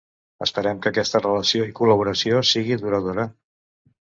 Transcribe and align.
Esperem 0.45 0.79
que 0.85 0.91
aquesta 0.93 1.21
relació 1.23 1.67
i 1.73 1.77
col·laboració 1.81 2.43
siga 2.53 2.81
duradora. 2.87 3.31